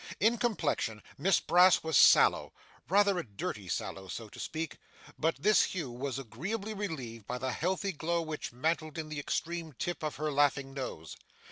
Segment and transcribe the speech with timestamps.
[0.19, 2.53] In complexion Miss Brass was sallow
[2.89, 4.77] rather a dirty sallow, so to speak
[5.19, 9.73] but this hue was agreeably relieved by the healthy glow which mantled in the extreme
[9.73, 11.17] tip of her laughing nose.